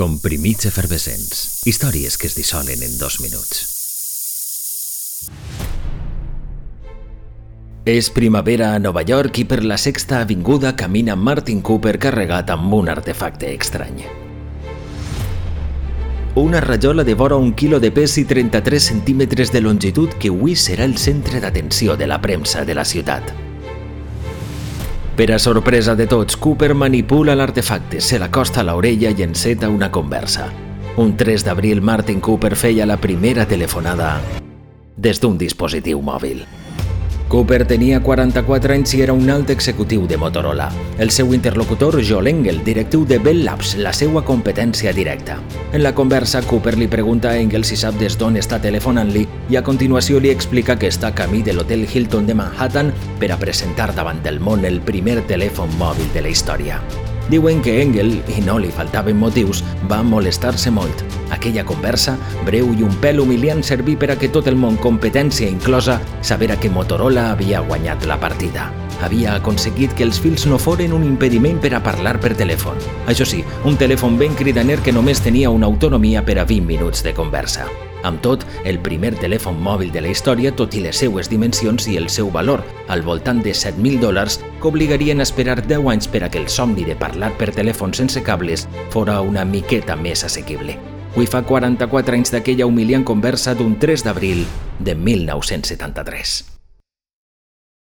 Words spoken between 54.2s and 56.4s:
del món el primer telèfon mòbil de la